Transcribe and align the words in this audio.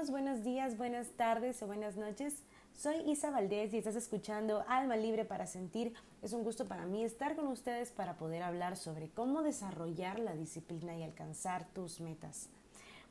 años, 0.00 0.10
buenos 0.10 0.42
días, 0.42 0.78
buenas 0.78 1.08
tardes 1.10 1.62
o 1.62 1.66
buenas 1.66 1.96
noches. 1.96 2.42
Soy 2.74 2.96
Isa 3.10 3.30
Valdés 3.30 3.74
y 3.74 3.78
estás 3.78 3.96
escuchando 3.96 4.64
Alma 4.66 4.96
Libre 4.96 5.26
para 5.26 5.46
Sentir. 5.46 5.92
Es 6.22 6.32
un 6.32 6.42
gusto 6.42 6.64
para 6.64 6.86
mí 6.86 7.04
estar 7.04 7.36
con 7.36 7.48
ustedes 7.48 7.90
para 7.90 8.16
poder 8.16 8.42
hablar 8.42 8.78
sobre 8.78 9.10
cómo 9.10 9.42
desarrollar 9.42 10.18
la 10.18 10.34
disciplina 10.34 10.96
y 10.96 11.02
alcanzar 11.02 11.66
tus 11.74 12.00
metas. 12.00 12.48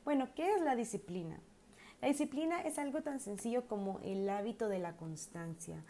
Bueno, 0.04 0.30
¿qué 0.34 0.52
es 0.52 0.62
la 0.62 0.74
disciplina? 0.74 1.38
La 2.02 2.08
disciplina 2.08 2.60
es 2.62 2.76
algo 2.76 3.02
tan 3.02 3.20
sencillo 3.20 3.68
como 3.68 4.00
el 4.00 4.28
hábito 4.28 4.68
de 4.68 4.80
la 4.80 4.96
constancia. 4.96 5.84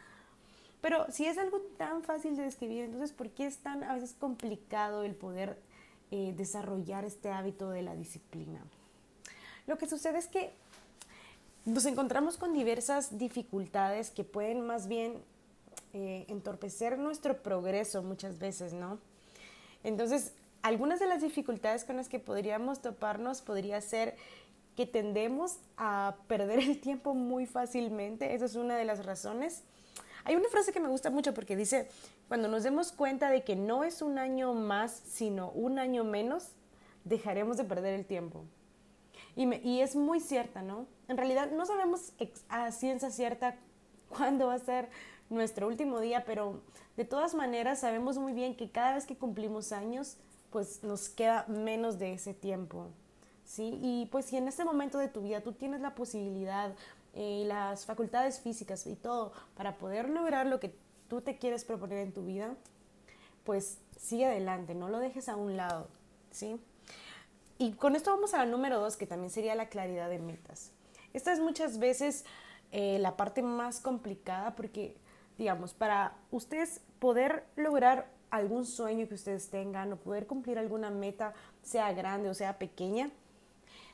Pero 0.82 1.10
si 1.10 1.24
es 1.24 1.38
algo 1.38 1.60
tan 1.78 2.02
fácil 2.02 2.36
de 2.36 2.42
describir, 2.42 2.84
entonces 2.84 3.12
¿por 3.12 3.30
qué 3.30 3.46
es 3.46 3.58
tan 3.58 3.84
a 3.84 3.94
veces 3.94 4.12
complicado 4.12 5.04
el 5.04 5.14
poder 5.14 5.62
eh, 6.10 6.34
desarrollar 6.36 7.06
este 7.06 7.30
hábito 7.30 7.70
de 7.70 7.82
la 7.82 7.94
disciplina? 7.94 8.60
Lo 9.66 9.78
que 9.78 9.88
sucede 9.88 10.18
es 10.18 10.26
que 10.26 10.52
nos 11.64 11.86
encontramos 11.86 12.36
con 12.36 12.52
diversas 12.52 13.18
dificultades 13.18 14.10
que 14.10 14.24
pueden 14.24 14.66
más 14.66 14.88
bien 14.88 15.22
eh, 15.92 16.24
entorpecer 16.28 16.98
nuestro 16.98 17.42
progreso 17.42 18.02
muchas 18.02 18.38
veces, 18.38 18.72
¿no? 18.72 18.98
Entonces, 19.82 20.32
algunas 20.62 21.00
de 21.00 21.06
las 21.06 21.22
dificultades 21.22 21.84
con 21.84 21.96
las 21.96 22.08
que 22.08 22.18
podríamos 22.18 22.80
toparnos 22.80 23.40
podría 23.40 23.80
ser 23.80 24.16
que 24.76 24.86
tendemos 24.86 25.56
a 25.76 26.16
perder 26.28 26.60
el 26.60 26.80
tiempo 26.80 27.14
muy 27.14 27.46
fácilmente, 27.46 28.34
esa 28.34 28.44
es 28.44 28.54
una 28.54 28.76
de 28.76 28.84
las 28.84 29.04
razones. 29.04 29.62
Hay 30.24 30.36
una 30.36 30.48
frase 30.48 30.72
que 30.72 30.80
me 30.80 30.88
gusta 30.88 31.10
mucho 31.10 31.34
porque 31.34 31.56
dice, 31.56 31.88
cuando 32.28 32.48
nos 32.48 32.62
demos 32.62 32.92
cuenta 32.92 33.30
de 33.30 33.42
que 33.42 33.56
no 33.56 33.84
es 33.84 34.02
un 34.02 34.18
año 34.18 34.54
más, 34.54 35.02
sino 35.06 35.50
un 35.50 35.78
año 35.78 36.04
menos, 36.04 36.48
dejaremos 37.04 37.56
de 37.56 37.64
perder 37.64 37.94
el 37.94 38.04
tiempo. 38.04 38.44
Y, 39.36 39.80
es 39.80 39.96
muy 39.96 40.20
cierta, 40.20 40.62
¿no? 40.62 40.86
En 41.08 41.16
realidad 41.16 41.50
no 41.52 41.64
sabemos 41.66 42.12
a 42.48 42.70
ciencia 42.72 43.10
cierta 43.10 43.56
cuándo 44.08 44.48
va 44.48 44.54
a 44.54 44.58
ser 44.58 44.88
nuestro 45.28 45.68
último 45.68 46.00
día, 46.00 46.24
pero 46.24 46.60
de 46.96 47.04
todas 47.04 47.34
maneras 47.34 47.80
sabemos 47.80 48.18
muy 48.18 48.32
bien 48.32 48.56
que 48.56 48.70
cada 48.70 48.94
vez 48.94 49.06
que 49.06 49.16
cumplimos 49.16 49.72
años, 49.72 50.16
pues 50.50 50.82
nos 50.82 51.08
queda 51.08 51.44
menos 51.46 51.98
de 51.98 52.14
ese 52.14 52.34
tiempo, 52.34 52.88
¿sí? 53.44 53.78
Y 53.80 54.08
pues 54.10 54.26
si 54.26 54.36
en 54.36 54.48
este 54.48 54.64
momento 54.64 54.98
de 54.98 55.08
tu 55.08 55.22
vida 55.22 55.40
tú 55.40 55.52
tienes 55.52 55.80
la 55.80 55.94
posibilidad 55.94 56.74
y 57.14 57.42
eh, 57.42 57.44
las 57.46 57.86
facultades 57.86 58.40
físicas 58.40 58.86
y 58.86 58.96
todo 58.96 59.32
para 59.56 59.78
poder 59.78 60.10
lograr 60.10 60.46
lo 60.46 60.60
que 60.60 60.74
tú 61.08 61.20
te 61.20 61.38
quieres 61.38 61.64
proponer 61.64 61.98
en 61.98 62.12
tu 62.12 62.24
vida, 62.24 62.56
pues 63.44 63.78
sigue 63.96 64.26
adelante, 64.26 64.74
no 64.74 64.88
lo 64.88 64.98
dejes 64.98 65.28
a 65.28 65.36
un 65.36 65.56
lado, 65.56 65.88
¿sí? 66.30 66.60
Y 67.60 67.72
con 67.72 67.94
esto 67.94 68.10
vamos 68.10 68.32
a 68.32 68.38
la 68.38 68.46
número 68.46 68.80
dos, 68.80 68.96
que 68.96 69.06
también 69.06 69.28
sería 69.28 69.54
la 69.54 69.68
claridad 69.68 70.08
de 70.08 70.18
metas. 70.18 70.72
Esta 71.12 71.30
es 71.30 71.40
muchas 71.40 71.78
veces 71.78 72.24
eh, 72.72 72.98
la 73.00 73.18
parte 73.18 73.42
más 73.42 73.80
complicada 73.80 74.56
porque, 74.56 74.96
digamos, 75.36 75.74
para 75.74 76.16
ustedes 76.30 76.80
poder 76.98 77.44
lograr 77.56 78.10
algún 78.30 78.64
sueño 78.64 79.06
que 79.08 79.14
ustedes 79.14 79.50
tengan 79.50 79.92
o 79.92 79.96
poder 79.96 80.26
cumplir 80.26 80.58
alguna 80.58 80.88
meta, 80.88 81.34
sea 81.62 81.92
grande 81.92 82.30
o 82.30 82.34
sea 82.34 82.58
pequeña, 82.58 83.10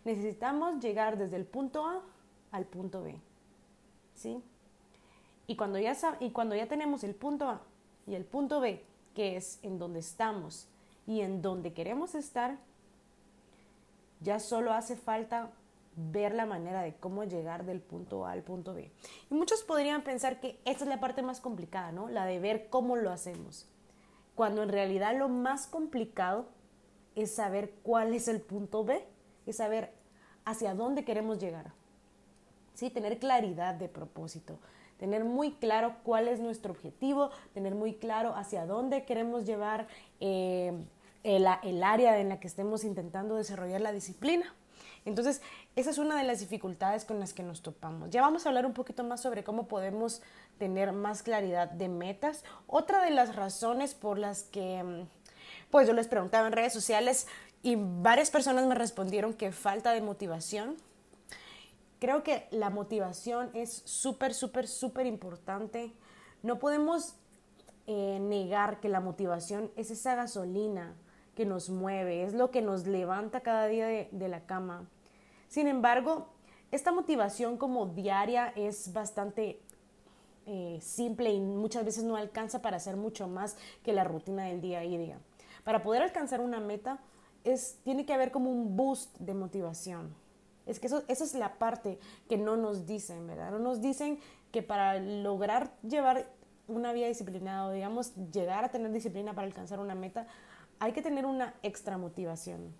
necesitamos 0.04 0.78
llegar 0.78 1.18
desde 1.18 1.34
el 1.34 1.44
punto 1.44 1.86
A 1.86 2.04
al 2.52 2.66
punto 2.66 3.02
B. 3.02 3.20
¿Sí? 4.14 4.44
Y 5.48 5.56
cuando 5.56 5.80
ya, 5.80 5.96
y 6.20 6.30
cuando 6.30 6.54
ya 6.54 6.68
tenemos 6.68 7.02
el 7.02 7.16
punto 7.16 7.48
A 7.48 7.62
y 8.06 8.14
el 8.14 8.26
punto 8.26 8.60
B, 8.60 8.84
que 9.12 9.36
es 9.36 9.58
en 9.64 9.80
donde 9.80 9.98
estamos 9.98 10.68
y 11.04 11.22
en 11.22 11.42
donde 11.42 11.72
queremos 11.72 12.14
estar, 12.14 12.60
ya 14.20 14.38
solo 14.38 14.72
hace 14.72 14.96
falta 14.96 15.50
ver 15.96 16.34
la 16.34 16.46
manera 16.46 16.82
de 16.82 16.94
cómo 16.94 17.24
llegar 17.24 17.64
del 17.64 17.80
punto 17.80 18.26
A 18.26 18.32
al 18.32 18.42
punto 18.42 18.74
B. 18.74 18.92
Y 19.30 19.34
muchos 19.34 19.62
podrían 19.62 20.02
pensar 20.02 20.40
que 20.40 20.60
esta 20.64 20.84
es 20.84 20.90
la 20.90 21.00
parte 21.00 21.22
más 21.22 21.40
complicada, 21.40 21.90
¿no? 21.90 22.08
La 22.08 22.26
de 22.26 22.38
ver 22.38 22.68
cómo 22.68 22.96
lo 22.96 23.10
hacemos. 23.10 23.66
Cuando 24.34 24.62
en 24.62 24.68
realidad 24.68 25.16
lo 25.16 25.28
más 25.28 25.66
complicado 25.66 26.48
es 27.14 27.34
saber 27.34 27.72
cuál 27.82 28.12
es 28.12 28.28
el 28.28 28.42
punto 28.42 28.84
B, 28.84 29.02
es 29.46 29.56
saber 29.56 29.94
hacia 30.44 30.74
dónde 30.74 31.04
queremos 31.04 31.38
llegar. 31.38 31.72
¿Sí? 32.74 32.90
Tener 32.90 33.18
claridad 33.18 33.74
de 33.74 33.88
propósito, 33.88 34.58
tener 34.98 35.24
muy 35.24 35.52
claro 35.52 35.96
cuál 36.02 36.28
es 36.28 36.40
nuestro 36.40 36.72
objetivo, 36.72 37.30
tener 37.54 37.74
muy 37.74 37.94
claro 37.94 38.34
hacia 38.36 38.66
dónde 38.66 39.06
queremos 39.06 39.46
llevar 39.46 39.88
eh, 40.20 40.74
el, 41.26 41.82
área 41.82 42.20
en 42.20 42.28
la 42.28 42.38
que 42.38 42.46
estemos 42.46 42.84
intentando 42.84 43.34
desarrollar 43.34 43.80
la 43.80 43.90
disciplina. 43.90 44.54
Entonces, 45.04 45.42
esa 45.74 45.90
es 45.90 45.98
una 45.98 46.16
de 46.16 46.22
las 46.22 46.38
dificultades 46.38 47.04
con 47.04 47.18
las 47.18 47.32
que 47.32 47.42
nos 47.42 47.62
topamos. 47.62 48.10
Ya 48.10 48.22
vamos 48.22 48.46
a 48.46 48.48
hablar 48.48 48.64
un 48.64 48.72
poquito 48.72 49.02
más 49.02 49.22
sobre 49.22 49.42
cómo 49.42 49.66
podemos 49.66 50.22
tener 50.58 50.92
más 50.92 51.24
claridad 51.24 51.68
de 51.68 51.88
metas. 51.88 52.44
Otra 52.68 53.04
de 53.04 53.10
las 53.10 53.34
razones 53.34 53.94
por 53.94 54.18
las 54.18 54.44
que, 54.44 54.82
mm, 54.82 55.08
pues 55.70 55.88
yo 55.88 55.94
les 55.94 56.06
preguntaba 56.06 56.46
en 56.46 56.52
redes 56.52 56.72
sociales 56.72 57.26
y 57.62 57.76
varias 57.76 58.30
personas 58.30 58.66
me 58.66 58.76
respondieron 58.76 59.34
que 59.34 59.50
falta 59.50 59.92
de 59.92 60.02
motivación. 60.02 60.76
Creo 61.98 62.22
que 62.22 62.46
la 62.52 62.70
motivación 62.70 63.50
es 63.52 63.82
súper, 63.84 64.32
súper, 64.32 64.68
súper 64.68 65.06
importante. 65.06 65.92
No 66.44 66.60
podemos 66.60 67.14
eh, 67.88 68.18
negar 68.20 68.78
que 68.78 68.88
la 68.88 69.00
motivación 69.00 69.72
es 69.76 69.90
esa 69.90 70.14
gasolina 70.14 70.94
que 71.36 71.44
nos 71.44 71.70
mueve, 71.70 72.24
es 72.24 72.32
lo 72.32 72.50
que 72.50 72.62
nos 72.62 72.86
levanta 72.86 73.40
cada 73.40 73.66
día 73.66 73.86
de, 73.86 74.28
la 74.28 74.46
cama. 74.46 74.88
Sin 75.48 75.68
embargo, 75.68 76.28
esta 76.72 76.90
motivación 76.90 77.58
como 77.58 77.86
diaria 77.86 78.52
es 78.56 78.92
bastante 78.92 79.60
eh, 80.46 80.78
simple 80.80 81.32
y 81.32 81.40
muchas 81.40 81.84
veces 81.84 82.04
no 82.04 82.16
alcanza 82.16 82.62
para 82.62 82.78
hacer 82.78 82.96
mucho 82.96 83.28
más 83.28 83.56
que 83.84 83.92
la 83.92 84.02
rutina 84.02 84.44
del 84.44 84.62
día 84.62 84.78
a 84.78 84.82
día. 84.82 85.18
Para 85.62 85.82
poder 85.82 86.02
alcanzar 86.02 86.40
una 86.40 86.58
meta, 86.58 87.00
es, 87.44 87.78
tiene 87.84 88.06
que 88.06 88.14
haber 88.14 88.30
como 88.30 88.50
un 88.50 88.74
boost 88.74 89.16
de 89.18 89.34
motivación. 89.34 90.14
Es 90.64 90.80
que 90.80 90.86
eso, 90.86 91.04
esa 91.06 91.22
es 91.22 91.34
la 91.34 91.58
parte 91.58 91.98
que 92.28 92.38
no 92.38 92.56
nos 92.56 92.86
dicen, 92.86 93.26
¿verdad? 93.26 93.50
No 93.50 93.58
nos 93.58 93.80
dicen 93.80 94.18
que 94.50 94.62
para 94.62 94.98
lograr 94.98 95.70
llevar 95.82 96.28
una 96.66 96.92
vida 96.92 97.06
disciplinada 97.06 97.66
o 97.66 97.72
digamos 97.72 98.14
llegar 98.32 98.64
a 98.64 98.70
tener 98.70 98.90
disciplina 98.90 99.34
para 99.34 99.46
alcanzar 99.46 99.78
una 99.80 99.94
meta, 99.94 100.26
hay 100.78 100.92
que 100.92 101.02
tener 101.02 101.26
una 101.26 101.54
extra 101.62 101.98
motivación. 101.98 102.74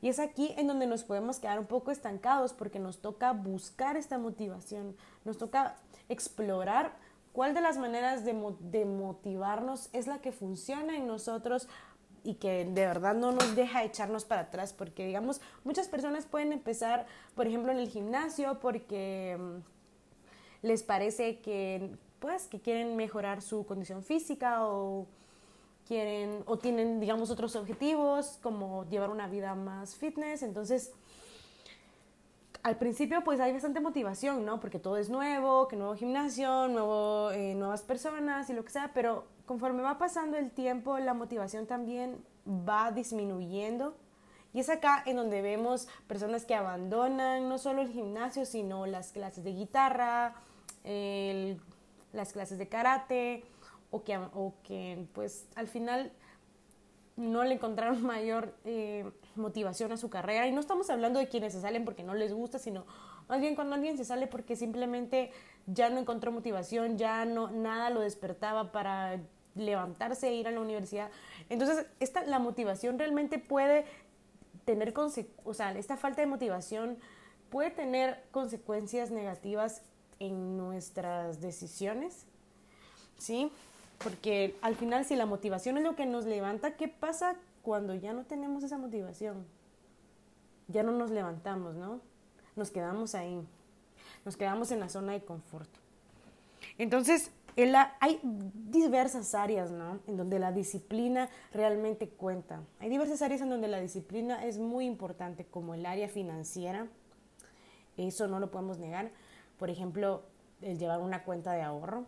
Y 0.00 0.08
es 0.08 0.18
aquí 0.18 0.52
en 0.58 0.66
donde 0.66 0.86
nos 0.86 1.02
podemos 1.02 1.38
quedar 1.38 1.58
un 1.58 1.66
poco 1.66 1.90
estancados 1.90 2.52
porque 2.52 2.78
nos 2.78 2.98
toca 3.00 3.32
buscar 3.32 3.96
esta 3.96 4.18
motivación, 4.18 4.94
nos 5.24 5.38
toca 5.38 5.76
explorar 6.10 6.94
cuál 7.32 7.54
de 7.54 7.62
las 7.62 7.78
maneras 7.78 8.24
de, 8.24 8.34
motivarnos 8.84 9.88
es 9.92 10.06
la 10.06 10.20
que 10.20 10.30
funciona 10.30 10.96
en 10.96 11.06
nosotros 11.06 11.68
y 12.22 12.34
que 12.34 12.64
de 12.64 12.86
verdad 12.86 13.14
no 13.14 13.32
nos 13.32 13.56
deja 13.56 13.82
echarnos 13.82 14.24
para 14.24 14.42
atrás, 14.42 14.72
porque 14.72 15.06
digamos, 15.06 15.40
muchas 15.64 15.88
personas 15.88 16.26
pueden 16.26 16.52
empezar, 16.52 17.06
por 17.34 17.46
ejemplo, 17.46 17.72
en 17.72 17.78
el 17.78 17.88
gimnasio 17.88 18.60
porque 18.60 19.38
mm, 19.38 20.66
les 20.66 20.82
parece 20.82 21.40
que 21.40 21.90
pues 22.20 22.46
que 22.46 22.60
quieren 22.60 22.96
mejorar 22.96 23.42
su 23.42 23.66
condición 23.66 24.02
física 24.02 24.66
o 24.66 25.06
quieren 25.86 26.42
o 26.46 26.58
tienen, 26.58 27.00
digamos, 27.00 27.30
otros 27.30 27.56
objetivos, 27.56 28.38
como 28.42 28.84
llevar 28.88 29.10
una 29.10 29.28
vida 29.28 29.54
más 29.54 29.94
fitness. 29.94 30.42
Entonces, 30.42 30.92
al 32.62 32.78
principio 32.78 33.22
pues 33.22 33.40
hay 33.40 33.52
bastante 33.52 33.80
motivación, 33.80 34.44
¿no? 34.46 34.58
Porque 34.58 34.78
todo 34.78 34.96
es 34.96 35.10
nuevo, 35.10 35.68
que 35.68 35.76
nuevo 35.76 35.94
gimnasio, 35.94 36.66
nuevo, 36.68 37.30
eh, 37.30 37.54
nuevas 37.54 37.82
personas 37.82 38.48
y 38.48 38.54
lo 38.54 38.64
que 38.64 38.70
sea, 38.70 38.90
pero 38.94 39.26
conforme 39.44 39.82
va 39.82 39.98
pasando 39.98 40.38
el 40.38 40.50
tiempo, 40.50 40.98
la 40.98 41.12
motivación 41.12 41.66
también 41.66 42.24
va 42.46 42.90
disminuyendo. 42.90 43.94
Y 44.54 44.60
es 44.60 44.70
acá 44.70 45.02
en 45.04 45.16
donde 45.16 45.42
vemos 45.42 45.88
personas 46.06 46.46
que 46.46 46.54
abandonan 46.54 47.48
no 47.48 47.58
solo 47.58 47.82
el 47.82 47.88
gimnasio, 47.88 48.46
sino 48.46 48.86
las 48.86 49.12
clases 49.12 49.44
de 49.44 49.52
guitarra, 49.52 50.36
las 52.12 52.32
clases 52.32 52.58
de 52.58 52.68
karate, 52.68 53.44
o 53.94 54.02
que, 54.02 54.16
o 54.16 54.54
que 54.64 55.06
pues 55.12 55.46
al 55.54 55.68
final 55.68 56.10
no 57.16 57.44
le 57.44 57.54
encontraron 57.54 58.02
mayor 58.06 58.54
eh, 58.64 59.08
motivación 59.36 59.92
a 59.92 59.96
su 59.96 60.10
carrera. 60.10 60.48
Y 60.48 60.52
no 60.52 60.60
estamos 60.60 60.90
hablando 60.90 61.20
de 61.20 61.28
quienes 61.28 61.52
se 61.52 61.60
salen 61.60 61.84
porque 61.84 62.02
no 62.02 62.14
les 62.14 62.32
gusta, 62.32 62.58
sino 62.58 62.84
más 63.28 63.40
bien 63.40 63.54
cuando 63.54 63.76
alguien 63.76 63.96
se 63.96 64.04
sale 64.04 64.26
porque 64.26 64.56
simplemente 64.56 65.30
ya 65.66 65.90
no 65.90 66.00
encontró 66.00 66.32
motivación, 66.32 66.98
ya 66.98 67.24
no 67.24 67.50
nada 67.50 67.90
lo 67.90 68.00
despertaba 68.00 68.72
para 68.72 69.20
levantarse 69.54 70.28
e 70.28 70.34
ir 70.34 70.48
a 70.48 70.50
la 70.50 70.60
universidad. 70.60 71.08
Entonces, 71.48 71.86
esta, 72.00 72.24
la 72.24 72.40
motivación 72.40 72.98
realmente 72.98 73.38
puede 73.38 73.84
tener, 74.64 74.92
o 75.44 75.54
sea, 75.54 75.70
esta 75.78 75.96
falta 75.96 76.20
de 76.20 76.26
motivación 76.26 76.98
puede 77.48 77.70
tener 77.70 78.24
consecuencias 78.32 79.12
negativas 79.12 79.82
en 80.18 80.56
nuestras 80.56 81.40
decisiones, 81.40 82.26
¿sí? 83.18 83.52
Porque 83.98 84.56
al 84.60 84.76
final 84.76 85.04
si 85.04 85.16
la 85.16 85.26
motivación 85.26 85.78
es 85.78 85.84
lo 85.84 85.96
que 85.96 86.06
nos 86.06 86.26
levanta, 86.26 86.76
¿qué 86.76 86.88
pasa 86.88 87.36
cuando 87.62 87.94
ya 87.94 88.12
no 88.12 88.24
tenemos 88.24 88.64
esa 88.64 88.78
motivación? 88.78 89.46
Ya 90.68 90.82
no 90.82 90.92
nos 90.92 91.10
levantamos, 91.10 91.74
¿no? 91.74 92.00
nos 92.56 92.70
quedamos 92.70 93.14
ahí, 93.14 93.40
nos 94.24 94.36
quedamos 94.36 94.70
en 94.70 94.80
la 94.80 94.88
zona 94.88 95.12
de 95.12 95.24
confort. 95.24 95.68
Entonces, 96.78 97.30
hay 98.00 98.20
diversas 98.22 99.34
áreas, 99.34 99.70
¿no? 99.70 100.00
En 100.06 100.16
donde 100.16 100.38
la 100.38 100.52
disciplina 100.52 101.28
realmente 101.52 102.08
cuenta. 102.08 102.62
Hay 102.80 102.88
diversas 102.88 103.22
áreas 103.22 103.40
en 103.42 103.50
donde 103.50 103.68
la 103.68 103.80
disciplina 103.80 104.44
es 104.44 104.58
muy 104.58 104.86
importante, 104.86 105.44
como 105.44 105.74
el 105.74 105.86
área 105.86 106.08
financiera. 106.08 106.88
Eso 107.96 108.26
no 108.26 108.40
lo 108.40 108.50
podemos 108.50 108.78
negar. 108.78 109.10
Por 109.58 109.70
ejemplo, 109.70 110.22
el 110.62 110.78
llevar 110.78 111.00
una 111.00 111.22
cuenta 111.24 111.52
de 111.52 111.62
ahorro. 111.62 112.06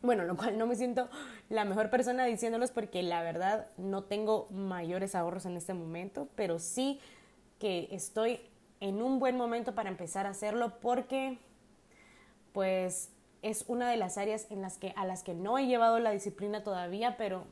Bueno, 0.00 0.24
lo 0.24 0.36
cual 0.36 0.56
no 0.56 0.66
me 0.66 0.76
siento 0.76 1.08
la 1.48 1.64
mejor 1.64 1.90
persona 1.90 2.24
diciéndolos 2.24 2.70
porque 2.70 3.02
la 3.02 3.22
verdad 3.22 3.66
no 3.76 4.04
tengo 4.04 4.48
mayores 4.50 5.14
ahorros 5.14 5.44
en 5.46 5.56
este 5.56 5.74
momento, 5.74 6.28
pero 6.36 6.58
sí 6.58 7.00
que 7.58 7.88
estoy 7.90 8.40
en 8.80 9.02
un 9.02 9.18
buen 9.18 9.36
momento 9.36 9.74
para 9.74 9.88
empezar 9.88 10.26
a 10.26 10.30
hacerlo 10.30 10.78
porque 10.80 11.38
pues 12.52 13.10
es 13.42 13.64
una 13.68 13.90
de 13.90 13.96
las 13.96 14.18
áreas 14.18 14.46
en 14.50 14.62
las 14.62 14.78
que, 14.78 14.92
a 14.96 15.04
las 15.04 15.22
que 15.22 15.34
no 15.34 15.58
he 15.58 15.66
llevado 15.66 15.98
la 15.98 16.10
disciplina 16.10 16.62
todavía, 16.62 17.16
pero 17.16 17.44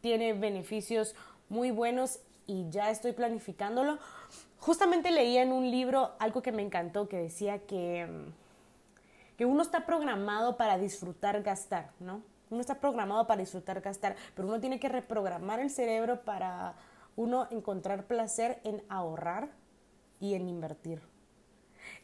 tiene 0.00 0.32
beneficios 0.32 1.14
muy 1.48 1.70
buenos 1.70 2.20
y 2.46 2.68
ya 2.70 2.90
estoy 2.90 3.12
planificándolo. 3.12 3.98
Justamente 4.58 5.10
leía 5.10 5.42
en 5.42 5.52
un 5.52 5.70
libro 5.70 6.12
algo 6.18 6.42
que 6.42 6.52
me 6.52 6.62
encantó, 6.62 7.08
que 7.08 7.16
decía 7.16 7.58
que, 7.60 8.08
que 9.36 9.46
uno 9.46 9.62
está 9.62 9.86
programado 9.86 10.56
para 10.56 10.78
disfrutar 10.78 11.42
gastar, 11.42 11.92
¿no? 12.00 12.22
Uno 12.50 12.60
está 12.60 12.80
programado 12.80 13.26
para 13.26 13.40
disfrutar 13.40 13.80
gastar, 13.80 14.16
pero 14.34 14.46
uno 14.48 14.60
tiene 14.60 14.78
que 14.78 14.88
reprogramar 14.88 15.60
el 15.60 15.70
cerebro 15.70 16.24
para 16.24 16.74
uno 17.16 17.48
encontrar 17.50 18.06
placer 18.06 18.60
en 18.64 18.82
ahorrar 18.88 19.48
y 20.20 20.34
en 20.34 20.48
invertir. 20.48 21.02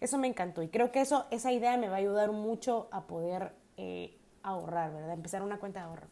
Eso 0.01 0.19
me 0.19 0.27
encantó 0.27 0.63
y 0.63 0.69
creo 0.69 0.91
que 0.91 1.01
eso, 1.01 1.27
esa 1.31 1.53
idea 1.53 1.77
me 1.77 1.89
va 1.89 1.97
a 1.97 1.99
ayudar 1.99 2.33
mucho 2.33 2.89
a 2.91 3.07
poder 3.07 3.53
eh, 3.77 4.19
ahorrar, 4.43 4.93
¿verdad? 4.93 5.13
Empezar 5.13 5.43
una 5.43 5.59
cuenta 5.59 5.81
de 5.81 5.87
ahorro. 5.87 6.09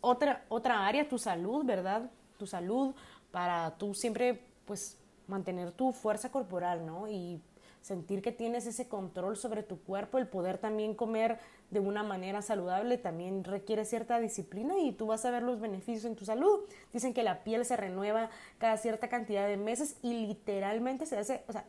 Otra, 0.00 0.44
otra 0.48 0.86
área, 0.86 1.08
tu 1.08 1.18
salud, 1.18 1.64
¿verdad? 1.64 2.10
Tu 2.38 2.46
salud 2.46 2.94
para 3.30 3.76
tú 3.76 3.94
siempre, 3.94 4.42
pues, 4.64 4.98
mantener 5.26 5.72
tu 5.72 5.92
fuerza 5.92 6.30
corporal, 6.30 6.86
¿no? 6.86 7.08
Y 7.08 7.42
sentir 7.80 8.22
que 8.22 8.32
tienes 8.32 8.66
ese 8.66 8.88
control 8.88 9.36
sobre 9.36 9.62
tu 9.62 9.80
cuerpo, 9.80 10.18
el 10.18 10.28
poder 10.28 10.58
también 10.58 10.94
comer 10.94 11.38
de 11.70 11.80
una 11.80 12.02
manera 12.02 12.42
saludable 12.42 12.98
también 12.98 13.44
requiere 13.44 13.84
cierta 13.84 14.18
disciplina 14.18 14.78
y 14.78 14.92
tú 14.92 15.06
vas 15.06 15.24
a 15.24 15.30
ver 15.30 15.42
los 15.42 15.60
beneficios 15.60 16.04
en 16.04 16.16
tu 16.16 16.24
salud. 16.24 16.60
Dicen 16.92 17.14
que 17.14 17.22
la 17.22 17.42
piel 17.42 17.64
se 17.64 17.76
renueva 17.76 18.30
cada 18.58 18.76
cierta 18.76 19.08
cantidad 19.08 19.46
de 19.46 19.56
meses 19.56 19.96
y 20.02 20.26
literalmente 20.26 21.06
se 21.06 21.16
hace, 21.16 21.42
o 21.48 21.52
sea, 21.52 21.64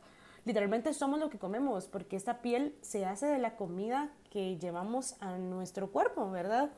literalmente 0.46 0.94
somos 0.94 1.20
lo 1.20 1.30
que 1.30 1.38
comemos, 1.38 1.88
porque 1.88 2.16
esta 2.16 2.42
piel 2.42 2.76
se 2.82 3.06
hace 3.06 3.28
de 3.28 3.38
la 3.38 3.56
comida 3.56 4.12
que 4.30 4.58
llevamos 4.58 5.16
a 5.22 5.38
nuestro 5.38 5.92
cuerpo, 5.92 6.30
¿verdad? 6.32 6.72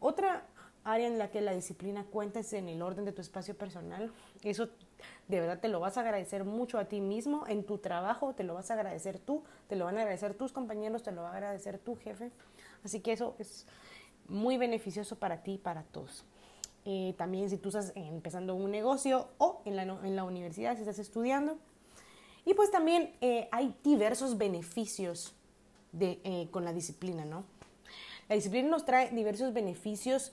Otra 0.00 0.46
área 0.84 1.06
en 1.06 1.18
la 1.18 1.30
que 1.30 1.40
la 1.40 1.52
disciplina 1.52 2.04
cuenta 2.04 2.40
es 2.40 2.52
en 2.52 2.68
el 2.68 2.82
orden 2.82 3.04
de 3.04 3.12
tu 3.12 3.20
espacio 3.20 3.56
personal. 3.56 4.10
Eso 4.42 4.68
de 5.28 5.40
verdad 5.40 5.60
te 5.60 5.68
lo 5.68 5.80
vas 5.80 5.96
a 5.96 6.00
agradecer 6.00 6.44
mucho 6.44 6.78
a 6.78 6.86
ti 6.86 7.00
mismo, 7.00 7.46
en 7.46 7.64
tu 7.64 7.78
trabajo 7.78 8.34
te 8.34 8.44
lo 8.44 8.54
vas 8.54 8.70
a 8.70 8.74
agradecer 8.74 9.18
tú, 9.18 9.42
te 9.68 9.76
lo 9.76 9.84
van 9.84 9.96
a 9.96 10.00
agradecer 10.00 10.34
tus 10.34 10.52
compañeros, 10.52 11.02
te 11.02 11.12
lo 11.12 11.22
va 11.22 11.30
a 11.30 11.34
agradecer 11.34 11.78
tu 11.78 11.96
jefe. 11.96 12.30
Así 12.84 13.00
que 13.00 13.12
eso 13.12 13.34
es 13.38 13.66
muy 14.28 14.56
beneficioso 14.58 15.16
para 15.16 15.42
ti 15.42 15.52
y 15.52 15.58
para 15.58 15.82
todos. 15.82 16.24
Eh, 16.84 17.14
también 17.16 17.48
si 17.48 17.58
tú 17.58 17.68
estás 17.68 17.92
empezando 17.94 18.54
un 18.54 18.70
negocio 18.70 19.28
o 19.38 19.62
en 19.64 19.76
la, 19.76 19.82
en 19.82 20.16
la 20.16 20.24
universidad, 20.24 20.74
si 20.74 20.80
estás 20.80 20.98
estudiando, 20.98 21.58
y 22.44 22.54
pues 22.54 22.70
también 22.70 23.12
eh, 23.20 23.48
hay 23.52 23.74
diversos 23.84 24.36
beneficios 24.36 25.34
de, 25.92 26.20
eh, 26.24 26.48
con 26.50 26.64
la 26.64 26.72
disciplina, 26.72 27.24
¿no? 27.24 27.44
La 28.28 28.34
disciplina 28.34 28.68
nos 28.68 28.84
trae 28.84 29.10
diversos 29.10 29.52
beneficios 29.52 30.32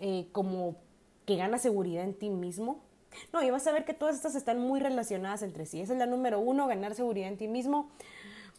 eh, 0.00 0.28
como 0.32 0.76
que 1.26 1.36
gana 1.36 1.58
seguridad 1.58 2.04
en 2.04 2.14
ti 2.14 2.30
mismo. 2.30 2.80
No, 3.32 3.42
y 3.42 3.50
vas 3.50 3.66
a 3.66 3.72
ver 3.72 3.84
que 3.84 3.94
todas 3.94 4.16
estas 4.16 4.34
están 4.34 4.58
muy 4.58 4.80
relacionadas 4.80 5.42
entre 5.42 5.66
sí. 5.66 5.80
Esa 5.80 5.92
es 5.92 5.98
la 5.98 6.06
número 6.06 6.40
uno, 6.40 6.66
ganar 6.66 6.94
seguridad 6.94 7.28
en 7.28 7.36
ti 7.36 7.48
mismo. 7.48 7.90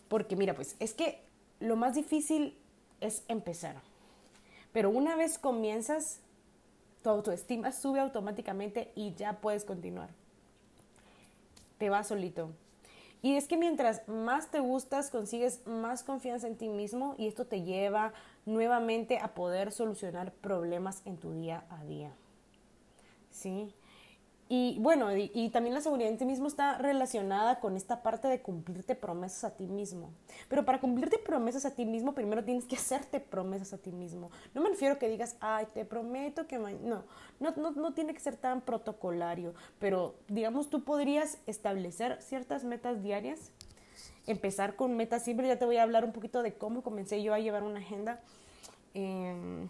Porque 0.07 0.35
mira, 0.35 0.53
pues 0.55 0.75
es 0.79 0.93
que 0.93 1.21
lo 1.59 1.75
más 1.75 1.95
difícil 1.95 2.57
es 3.01 3.23
empezar. 3.27 3.81
Pero 4.71 4.89
una 4.89 5.15
vez 5.15 5.37
comienzas, 5.37 6.19
tu 7.03 7.09
autoestima 7.09 7.71
sube 7.71 7.99
automáticamente 7.99 8.91
y 8.95 9.13
ya 9.13 9.39
puedes 9.41 9.65
continuar. 9.65 10.09
Te 11.77 11.89
va 11.89 12.03
solito. 12.03 12.51
Y 13.21 13.35
es 13.37 13.47
que 13.47 13.55
mientras 13.55 14.05
más 14.09 14.51
te 14.51 14.59
gustas, 14.59 15.09
consigues 15.09 15.65
más 15.65 16.03
confianza 16.03 16.47
en 16.47 16.57
ti 16.57 16.67
mismo 16.67 17.15
y 17.17 17.27
esto 17.27 17.45
te 17.45 17.61
lleva 17.61 18.13
nuevamente 18.45 19.17
a 19.17 19.33
poder 19.33 19.71
solucionar 19.71 20.33
problemas 20.33 21.01
en 21.05 21.17
tu 21.17 21.31
día 21.31 21.63
a 21.69 21.85
día. 21.85 22.11
¿Sí? 23.31 23.73
Y 24.55 24.77
bueno, 24.77 25.07
y, 25.17 25.49
también 25.49 25.73
la 25.73 25.81
seguridad 25.81 26.11
en 26.11 26.19
ti 26.19 26.25
mismo 26.25 26.47
está 26.47 26.77
relacionada 26.77 27.59
con 27.59 27.75
esta 27.75 28.03
parte 28.03 28.27
de 28.27 28.39
cumplirte 28.39 28.93
promesas 28.93 29.45
a 29.45 29.55
ti 29.57 29.65
mismo. 29.65 30.11
Pero 30.47 30.63
para 30.63 30.79
cumplirte 30.79 31.17
promesas 31.17 31.65
a 31.65 31.71
ti 31.71 31.85
mismo, 31.85 32.13
primero 32.13 32.43
tienes 32.43 32.65
que 32.65 32.75
hacerte 32.75 33.19
promesas 33.19 33.73
a 33.73 33.79
ti 33.79 33.91
mismo. 33.91 34.29
No 34.53 34.61
me 34.61 34.69
refiero 34.69 34.99
que 34.99 35.09
digas, 35.09 35.37
ay, 35.39 35.65
te 35.73 35.85
prometo 35.85 36.45
que... 36.45 36.59
No, 36.59 37.03
no, 37.39 37.55
no, 37.55 37.71
no 37.71 37.93
tiene 37.95 38.13
que 38.13 38.19
ser 38.19 38.37
tan 38.37 38.61
protocolario, 38.61 39.55
pero 39.79 40.13
digamos, 40.27 40.69
tú 40.69 40.83
podrías 40.83 41.39
establecer 41.47 42.21
ciertas 42.21 42.63
metas 42.63 43.01
diarias, 43.01 43.49
empezar 44.27 44.75
con 44.75 44.95
metas 44.95 45.23
simples. 45.23 45.47
Ya 45.47 45.57
te 45.57 45.65
voy 45.65 45.77
a 45.77 45.81
hablar 45.81 46.05
un 46.05 46.11
poquito 46.11 46.43
de 46.43 46.53
cómo 46.53 46.83
comencé 46.83 47.23
yo 47.23 47.33
a 47.33 47.39
llevar 47.39 47.63
una 47.63 47.79
agenda. 47.79 48.21
Eh, 48.93 49.65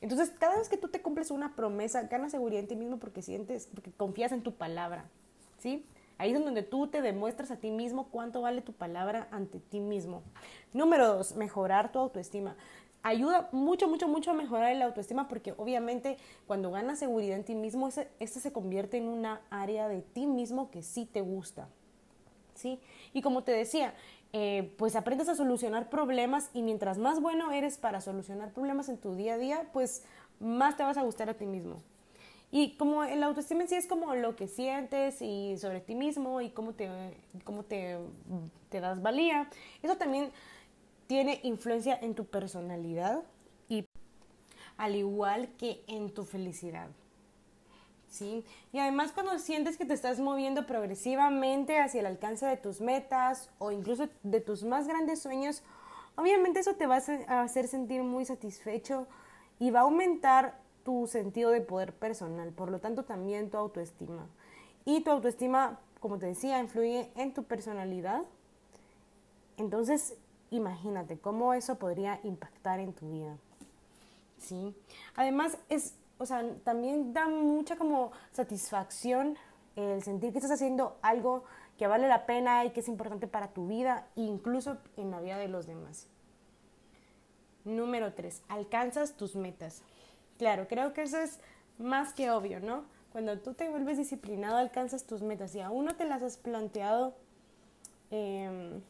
entonces, 0.00 0.30
cada 0.38 0.58
vez 0.58 0.68
que 0.68 0.76
tú 0.76 0.88
te 0.88 1.02
cumples 1.02 1.30
una 1.30 1.56
promesa, 1.56 2.02
ganas 2.02 2.30
seguridad 2.30 2.60
en 2.60 2.68
ti 2.68 2.76
mismo 2.76 2.98
porque 2.98 3.22
sientes, 3.22 3.66
porque 3.66 3.90
confías 3.92 4.32
en 4.32 4.42
tu 4.42 4.54
palabra, 4.54 5.08
¿sí? 5.58 5.84
Ahí 6.18 6.32
es 6.32 6.44
donde 6.44 6.62
tú 6.64 6.88
te 6.88 7.00
demuestras 7.00 7.52
a 7.52 7.56
ti 7.56 7.70
mismo 7.70 8.08
cuánto 8.08 8.42
vale 8.42 8.60
tu 8.60 8.72
palabra 8.72 9.28
ante 9.30 9.60
ti 9.60 9.78
mismo. 9.78 10.22
Número 10.72 11.06
dos, 11.06 11.36
mejorar 11.36 11.92
tu 11.92 12.00
autoestima. 12.00 12.56
Ayuda 13.04 13.48
mucho, 13.52 13.86
mucho, 13.86 14.08
mucho 14.08 14.32
a 14.32 14.34
mejorar 14.34 14.74
la 14.74 14.86
autoestima 14.86 15.28
porque 15.28 15.54
obviamente 15.56 16.16
cuando 16.48 16.72
ganas 16.72 16.98
seguridad 16.98 17.36
en 17.36 17.44
ti 17.44 17.54
mismo, 17.54 17.88
ese, 17.88 18.08
se 18.18 18.52
convierte 18.52 18.96
en 18.96 19.06
una 19.06 19.40
área 19.50 19.86
de 19.86 20.02
ti 20.02 20.26
mismo 20.26 20.72
que 20.72 20.82
sí 20.82 21.06
te 21.06 21.20
gusta. 21.20 21.68
¿Sí? 22.54 22.80
Y 23.12 23.22
como 23.22 23.44
te 23.44 23.52
decía, 23.52 23.94
eh, 24.32 24.74
pues 24.76 24.94
aprendes 24.94 25.28
a 25.28 25.34
solucionar 25.34 25.88
problemas 25.88 26.50
y 26.52 26.62
mientras 26.62 26.98
más 26.98 27.20
bueno 27.20 27.50
eres 27.50 27.78
para 27.78 28.00
solucionar 28.00 28.52
problemas 28.52 28.88
en 28.88 28.98
tu 28.98 29.14
día 29.14 29.34
a 29.34 29.38
día, 29.38 29.68
pues 29.72 30.04
más 30.38 30.76
te 30.76 30.82
vas 30.82 30.98
a 30.98 31.02
gustar 31.02 31.30
a 31.30 31.34
ti 31.34 31.46
mismo. 31.46 31.82
Y 32.50 32.76
como 32.76 33.04
el 33.04 33.22
autoestima 33.22 33.62
en 33.62 33.68
sí 33.68 33.74
es 33.74 33.86
como 33.86 34.14
lo 34.14 34.36
que 34.36 34.48
sientes 34.48 35.20
y 35.20 35.56
sobre 35.58 35.80
ti 35.80 35.94
mismo 35.94 36.40
y 36.40 36.50
cómo 36.50 36.72
te, 36.72 36.88
cómo 37.44 37.62
te, 37.62 37.98
te 38.70 38.80
das 38.80 39.02
valía, 39.02 39.48
eso 39.82 39.96
también 39.96 40.30
tiene 41.06 41.40
influencia 41.42 41.98
en 42.00 42.14
tu 42.14 42.26
personalidad 42.26 43.22
y 43.68 43.86
al 44.76 44.94
igual 44.96 45.48
que 45.58 45.82
en 45.88 46.10
tu 46.12 46.24
felicidad. 46.24 46.88
¿Sí? 48.08 48.44
Y 48.72 48.78
además 48.78 49.12
cuando 49.12 49.38
sientes 49.38 49.76
que 49.76 49.84
te 49.84 49.94
estás 49.94 50.20
moviendo 50.20 50.66
progresivamente 50.66 51.78
hacia 51.78 52.00
el 52.00 52.06
alcance 52.06 52.46
de 52.46 52.56
tus 52.56 52.80
metas 52.80 53.50
o 53.58 53.70
incluso 53.70 54.08
de 54.22 54.40
tus 54.40 54.64
más 54.64 54.88
grandes 54.88 55.20
sueños, 55.20 55.62
obviamente 56.16 56.60
eso 56.60 56.74
te 56.74 56.86
va 56.86 56.98
a 57.28 57.42
hacer 57.42 57.68
sentir 57.68 58.02
muy 58.02 58.24
satisfecho 58.24 59.06
y 59.58 59.70
va 59.70 59.80
a 59.80 59.82
aumentar 59.82 60.58
tu 60.84 61.06
sentido 61.06 61.50
de 61.50 61.60
poder 61.60 61.92
personal, 61.92 62.50
por 62.52 62.70
lo 62.70 62.80
tanto 62.80 63.04
también 63.04 63.50
tu 63.50 63.58
autoestima. 63.58 64.26
Y 64.84 65.02
tu 65.02 65.10
autoestima, 65.10 65.80
como 66.00 66.18
te 66.18 66.26
decía, 66.26 66.58
influye 66.60 67.10
en 67.14 67.34
tu 67.34 67.44
personalidad. 67.44 68.22
Entonces, 69.58 70.16
imagínate 70.50 71.18
cómo 71.18 71.52
eso 71.52 71.78
podría 71.78 72.20
impactar 72.22 72.80
en 72.80 72.94
tu 72.94 73.10
vida. 73.10 73.36
¿Sí? 74.38 74.74
Además, 75.14 75.58
es 75.68 75.94
o 76.18 76.26
sea, 76.26 76.44
también 76.64 77.12
da 77.12 77.28
mucha 77.28 77.76
como 77.76 78.12
satisfacción 78.32 79.36
el 79.76 80.02
sentir 80.02 80.32
que 80.32 80.38
estás 80.38 80.52
haciendo 80.52 80.98
algo 81.02 81.44
que 81.78 81.86
vale 81.86 82.08
la 82.08 82.26
pena 82.26 82.64
y 82.64 82.70
que 82.70 82.80
es 82.80 82.88
importante 82.88 83.28
para 83.28 83.48
tu 83.48 83.68
vida, 83.68 84.08
incluso 84.16 84.78
en 84.96 85.12
la 85.12 85.20
vida 85.20 85.38
de 85.38 85.48
los 85.48 85.66
demás. 85.66 86.08
Número 87.64 88.12
tres, 88.14 88.42
alcanzas 88.48 89.16
tus 89.16 89.36
metas. 89.36 89.82
Claro, 90.38 90.66
creo 90.68 90.92
que 90.92 91.02
eso 91.02 91.18
es 91.18 91.38
más 91.78 92.12
que 92.12 92.30
obvio, 92.30 92.58
¿no? 92.60 92.84
Cuando 93.12 93.38
tú 93.38 93.54
te 93.54 93.68
vuelves 93.68 93.96
disciplinado, 93.96 94.56
alcanzas 94.56 95.04
tus 95.04 95.22
metas 95.22 95.54
y 95.54 95.60
aún 95.60 95.84
no 95.84 95.94
te 95.94 96.04
las 96.04 96.22
has 96.22 96.36
planteado, 96.36 97.14
em, 98.10 98.80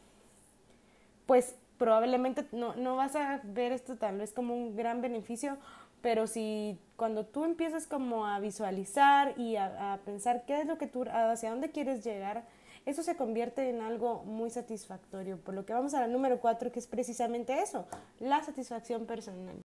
pues 1.27 1.55
probablemente 1.77 2.45
no, 2.51 2.75
no 2.75 2.95
vas 2.95 3.15
a 3.15 3.39
ver 3.43 3.71
esto 3.71 3.95
tal 3.95 4.17
vez 4.17 4.33
como 4.33 4.55
un 4.55 4.75
gran 4.75 5.01
beneficio 5.01 5.57
pero 6.01 6.27
si 6.27 6.77
cuando 6.95 7.25
tú 7.25 7.45
empiezas 7.45 7.87
como 7.87 8.25
a 8.25 8.39
visualizar 8.39 9.37
y 9.37 9.55
a, 9.55 9.99
pensar 10.05 10.43
qué 10.45 10.61
es 10.61 10.67
lo 10.67 10.77
que 10.77 10.87
tú, 10.87 11.05
hacia 11.09 11.49
dónde 11.49 11.71
quieres 11.71 12.03
llegar, 12.03 12.45
eso 12.85 13.03
se 13.03 13.15
convierte 13.15 13.69
en 13.69 13.81
algo 13.81 14.23
muy 14.23 14.49
satisfactorio. 14.49 15.37
Por 15.37 15.53
lo 15.53 15.65
que 15.65 15.73
vamos 15.73 15.93
a 15.93 16.01
la 16.01 16.07
número 16.07 16.39
cuatro, 16.39 16.71
que 16.71 16.79
es 16.79 16.87
precisamente 16.87 17.61
eso, 17.61 17.85
la 18.19 18.43
satisfacción 18.43 19.05
personal. 19.05 19.61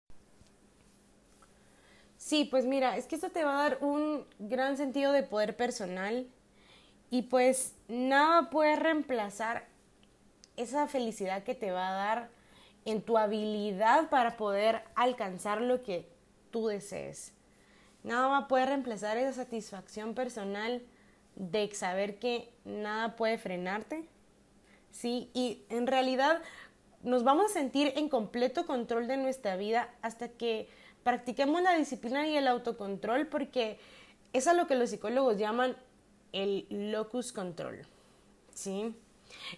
Sí, 2.16 2.44
pues 2.44 2.66
mira, 2.66 2.96
es 2.96 3.06
que 3.06 3.16
esto 3.16 3.30
te 3.30 3.44
va 3.44 3.58
a 3.58 3.68
dar 3.68 3.78
un 3.80 4.24
gran 4.38 4.76
sentido 4.76 5.12
de 5.12 5.22
poder 5.22 5.56
personal 5.56 6.26
y 7.10 7.22
pues 7.22 7.74
nada 7.88 8.48
puede 8.48 8.76
reemplazar 8.76 9.66
esa 10.56 10.86
felicidad 10.86 11.42
que 11.42 11.54
te 11.54 11.72
va 11.72 11.88
a 11.88 11.92
dar 11.92 12.28
en 12.84 13.02
tu 13.02 13.18
habilidad 13.18 14.08
para 14.08 14.36
poder 14.36 14.82
alcanzar 14.94 15.60
lo 15.60 15.82
que 15.82 16.08
tú 16.52 16.68
desees. 16.68 17.32
Nada 18.04 18.28
más 18.28 18.46
puede 18.48 18.66
reemplazar 18.66 19.16
esa 19.16 19.32
satisfacción 19.32 20.14
personal 20.14 20.82
de 21.34 21.74
saber 21.74 22.18
que 22.18 22.52
nada 22.64 23.16
puede 23.16 23.38
frenarte. 23.38 24.08
Sí, 24.90 25.30
y 25.34 25.64
en 25.70 25.86
realidad 25.86 26.40
nos 27.02 27.24
vamos 27.24 27.50
a 27.50 27.54
sentir 27.54 27.92
en 27.96 28.08
completo 28.08 28.66
control 28.66 29.08
de 29.08 29.16
nuestra 29.16 29.56
vida 29.56 29.92
hasta 30.02 30.28
que 30.28 30.68
practiquemos 31.02 31.62
la 31.62 31.74
disciplina 31.74 32.28
y 32.28 32.36
el 32.36 32.46
autocontrol 32.46 33.26
porque 33.26 33.78
es 34.32 34.46
a 34.46 34.54
lo 34.54 34.66
que 34.66 34.76
los 34.76 34.90
psicólogos 34.90 35.38
llaman 35.38 35.76
el 36.32 36.66
locus 36.70 37.32
control. 37.32 37.86
¿Sí? 38.54 38.94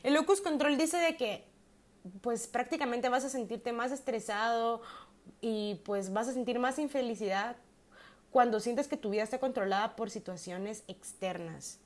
El 0.02 0.14
locus 0.14 0.40
control 0.40 0.78
dice 0.78 0.96
de 0.98 1.16
que 1.16 1.44
pues 2.20 2.46
prácticamente 2.46 3.08
vas 3.08 3.24
a 3.24 3.28
sentirte 3.28 3.72
más 3.72 3.90
estresado 3.90 4.82
y 5.40 5.80
pues 5.84 6.12
vas 6.12 6.28
a 6.28 6.32
sentir 6.32 6.58
más 6.58 6.78
infelicidad 6.78 7.56
cuando 8.30 8.60
sientes 8.60 8.88
que 8.88 8.96
tu 8.96 9.10
vida 9.10 9.22
está 9.22 9.38
controlada 9.38 9.94
por 9.94 10.10
situaciones 10.10 10.82
externas. 10.88 11.78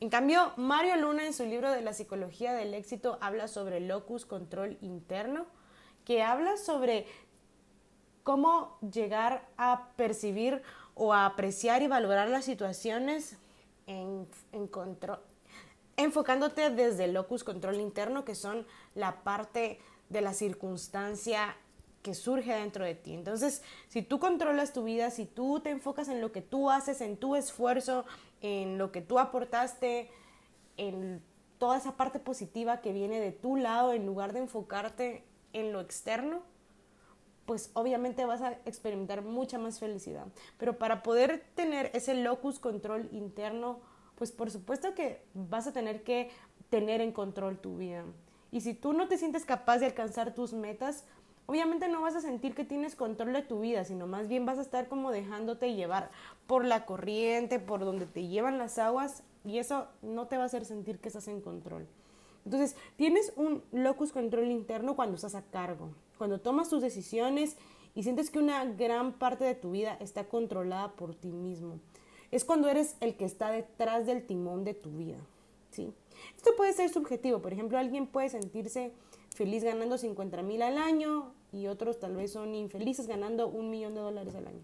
En 0.00 0.10
cambio, 0.10 0.52
Mario 0.56 0.96
Luna 0.96 1.26
en 1.26 1.32
su 1.32 1.46
libro 1.46 1.70
de 1.70 1.80
la 1.80 1.92
psicología 1.92 2.52
del 2.52 2.74
éxito 2.74 3.18
habla 3.20 3.46
sobre 3.46 3.80
locus 3.80 4.26
control 4.26 4.76
interno, 4.82 5.46
que 6.04 6.22
habla 6.22 6.56
sobre 6.56 7.06
cómo 8.24 8.76
llegar 8.80 9.48
a 9.56 9.90
percibir 9.96 10.60
o 10.94 11.14
a 11.14 11.24
apreciar 11.24 11.82
y 11.82 11.86
valorar 11.86 12.28
las 12.28 12.44
situaciones 12.44 13.36
en, 13.86 14.26
en 14.50 14.66
control, 14.66 15.20
enfocándote 15.96 16.70
desde 16.70 17.04
el 17.04 17.14
locus 17.14 17.44
control 17.44 17.76
interno, 17.76 18.24
que 18.24 18.34
son 18.34 18.66
la 18.94 19.22
parte 19.22 19.78
de 20.08 20.20
la 20.20 20.34
circunstancia 20.34 21.56
que 22.02 22.14
surge 22.14 22.52
dentro 22.52 22.84
de 22.84 22.94
ti. 22.94 23.14
Entonces, 23.14 23.62
si 23.88 24.02
tú 24.02 24.18
controlas 24.18 24.72
tu 24.72 24.84
vida, 24.84 25.10
si 25.10 25.24
tú 25.24 25.60
te 25.60 25.70
enfocas 25.70 26.08
en 26.08 26.20
lo 26.20 26.32
que 26.32 26.42
tú 26.42 26.70
haces, 26.70 27.00
en 27.00 27.16
tu 27.16 27.36
esfuerzo, 27.36 28.04
en 28.40 28.76
lo 28.76 28.90
que 28.90 29.00
tú 29.00 29.18
aportaste, 29.18 30.10
en 30.76 31.22
toda 31.58 31.78
esa 31.78 31.96
parte 31.96 32.18
positiva 32.18 32.80
que 32.80 32.92
viene 32.92 33.20
de 33.20 33.30
tu 33.30 33.56
lado, 33.56 33.92
en 33.92 34.04
lugar 34.04 34.32
de 34.32 34.40
enfocarte 34.40 35.24
en 35.52 35.72
lo 35.72 35.80
externo, 35.80 36.42
pues 37.46 37.70
obviamente 37.74 38.24
vas 38.24 38.42
a 38.42 38.52
experimentar 38.64 39.22
mucha 39.22 39.58
más 39.58 39.78
felicidad. 39.78 40.26
Pero 40.58 40.78
para 40.78 41.02
poder 41.02 41.44
tener 41.54 41.90
ese 41.94 42.14
locus 42.14 42.58
control 42.58 43.08
interno, 43.12 43.80
pues 44.16 44.32
por 44.32 44.50
supuesto 44.50 44.94
que 44.94 45.22
vas 45.34 45.66
a 45.66 45.72
tener 45.72 46.02
que 46.02 46.30
tener 46.68 47.00
en 47.00 47.12
control 47.12 47.58
tu 47.58 47.76
vida. 47.76 48.04
Y 48.50 48.60
si 48.60 48.74
tú 48.74 48.92
no 48.92 49.08
te 49.08 49.18
sientes 49.18 49.44
capaz 49.44 49.78
de 49.78 49.86
alcanzar 49.86 50.34
tus 50.34 50.52
metas, 50.52 51.04
obviamente 51.46 51.88
no 51.88 52.02
vas 52.02 52.16
a 52.16 52.20
sentir 52.20 52.54
que 52.54 52.64
tienes 52.64 52.96
control 52.96 53.32
de 53.32 53.42
tu 53.42 53.60
vida, 53.60 53.84
sino 53.84 54.06
más 54.06 54.28
bien 54.28 54.46
vas 54.46 54.58
a 54.58 54.62
estar 54.62 54.88
como 54.88 55.10
dejándote 55.10 55.74
llevar 55.74 56.10
por 56.46 56.64
la 56.64 56.86
corriente, 56.86 57.58
por 57.58 57.84
donde 57.84 58.06
te 58.06 58.26
llevan 58.26 58.58
las 58.58 58.78
aguas, 58.78 59.22
y 59.44 59.58
eso 59.58 59.88
no 60.02 60.26
te 60.26 60.36
va 60.36 60.44
a 60.44 60.46
hacer 60.46 60.64
sentir 60.64 60.98
que 60.98 61.08
estás 61.08 61.28
en 61.28 61.40
control. 61.40 61.86
Entonces, 62.44 62.76
tienes 62.96 63.32
un 63.36 63.62
locus 63.70 64.12
control 64.12 64.50
interno 64.50 64.96
cuando 64.96 65.16
estás 65.16 65.34
a 65.34 65.42
cargo, 65.42 65.90
cuando 66.18 66.40
tomas 66.40 66.68
tus 66.68 66.82
decisiones 66.82 67.56
y 67.94 68.02
sientes 68.02 68.30
que 68.30 68.38
una 68.38 68.64
gran 68.64 69.12
parte 69.12 69.44
de 69.44 69.54
tu 69.54 69.72
vida 69.72 69.96
está 70.00 70.24
controlada 70.24 70.92
por 70.92 71.14
ti 71.14 71.32
mismo. 71.32 71.78
Es 72.30 72.44
cuando 72.44 72.68
eres 72.68 72.96
el 73.00 73.16
que 73.16 73.24
está 73.24 73.50
detrás 73.50 74.06
del 74.06 74.26
timón 74.26 74.64
de 74.64 74.74
tu 74.74 74.90
vida, 74.96 75.18
¿sí? 75.70 75.92
Esto 76.36 76.52
puede 76.56 76.72
ser 76.72 76.88
subjetivo, 76.88 77.40
por 77.40 77.52
ejemplo, 77.52 77.78
alguien 77.78 78.06
puede 78.06 78.28
sentirse 78.28 78.92
feliz 79.34 79.64
ganando 79.64 79.98
50 79.98 80.42
mil 80.42 80.62
al 80.62 80.78
año 80.78 81.32
y 81.52 81.66
otros 81.66 81.98
tal 81.98 82.16
vez 82.16 82.32
son 82.32 82.54
infelices 82.54 83.06
ganando 83.06 83.48
un 83.48 83.70
millón 83.70 83.94
de 83.94 84.00
dólares 84.00 84.34
al 84.34 84.46
año. 84.46 84.62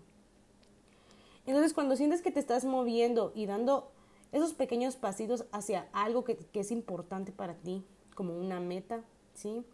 Entonces, 1.46 1.72
cuando 1.72 1.96
sientes 1.96 2.20
que 2.20 2.30
te 2.30 2.40
estás 2.40 2.64
moviendo 2.64 3.32
y 3.34 3.46
dando 3.46 3.90
esos 4.32 4.52
pequeños 4.52 4.96
pasitos 4.96 5.46
hacia 5.52 5.88
algo 5.92 6.24
que, 6.24 6.38
es 6.52 6.70
importante 6.70 7.32
para 7.32 7.54
ti, 7.54 7.84
como 8.14 8.38
una 8.38 8.60
meta, 8.60 9.02
¿sí? 9.34 9.64